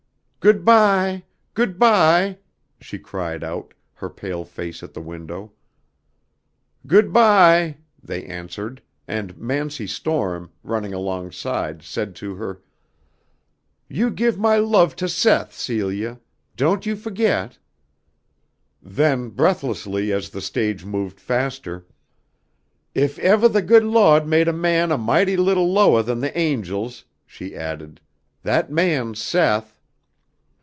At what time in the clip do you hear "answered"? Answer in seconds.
8.25-8.81